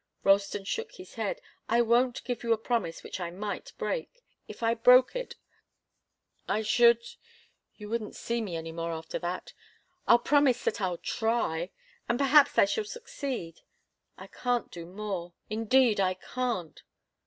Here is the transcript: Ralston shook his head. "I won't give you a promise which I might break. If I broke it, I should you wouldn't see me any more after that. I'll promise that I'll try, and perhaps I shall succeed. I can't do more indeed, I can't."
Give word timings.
Ralston 0.23 0.63
shook 0.65 0.93
his 0.93 1.13
head. 1.13 1.39
"I 1.69 1.83
won't 1.83 2.23
give 2.23 2.41
you 2.41 2.51
a 2.53 2.57
promise 2.57 3.03
which 3.03 3.19
I 3.19 3.29
might 3.29 3.71
break. 3.77 4.23
If 4.47 4.63
I 4.63 4.73
broke 4.73 5.15
it, 5.15 5.35
I 6.47 6.63
should 6.63 7.03
you 7.75 7.87
wouldn't 7.87 8.15
see 8.15 8.41
me 8.41 8.55
any 8.55 8.71
more 8.71 8.91
after 8.93 9.19
that. 9.19 9.53
I'll 10.07 10.17
promise 10.17 10.63
that 10.63 10.81
I'll 10.81 10.97
try, 10.97 11.69
and 12.09 12.17
perhaps 12.17 12.57
I 12.57 12.65
shall 12.65 12.83
succeed. 12.83 13.61
I 14.17 14.25
can't 14.25 14.71
do 14.71 14.87
more 14.87 15.35
indeed, 15.51 15.99
I 15.99 16.15
can't." 16.15 16.81